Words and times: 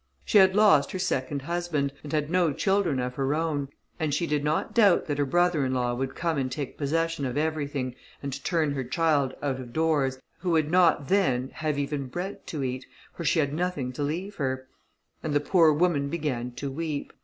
She 0.25 0.39
had 0.39 0.55
lost 0.55 0.93
her 0.93 0.97
second 0.97 1.43
husband; 1.43 1.93
and 2.01 2.11
had 2.11 2.27
no 2.31 2.53
children 2.53 2.99
of 2.99 3.13
her 3.13 3.35
own, 3.35 3.69
and 3.99 4.15
she 4.15 4.25
did 4.25 4.43
not 4.43 4.73
doubt 4.73 5.05
that 5.05 5.19
her 5.19 5.27
brother 5.27 5.63
in 5.63 5.75
law 5.75 5.93
would 5.93 6.15
come 6.15 6.39
and 6.39 6.51
take 6.51 6.75
possession 6.75 7.23
of 7.23 7.37
everything, 7.37 7.93
and 8.23 8.43
turn 8.43 8.71
her 8.71 8.83
child 8.83 9.35
out 9.43 9.59
of 9.59 9.73
doors, 9.73 10.19
who 10.39 10.49
would 10.49 10.71
not 10.71 11.07
then 11.07 11.51
have 11.53 11.77
even 11.77 12.07
bread 12.07 12.47
to 12.47 12.63
eat, 12.63 12.87
for 13.15 13.23
she 13.23 13.37
had 13.37 13.53
nothing 13.53 13.93
to 13.93 14.01
leave 14.01 14.37
her; 14.37 14.67
and 15.21 15.35
the 15.35 15.39
poor 15.39 15.71
woman 15.71 16.09
began 16.09 16.49
to 16.53 16.71
weep. 16.71 17.13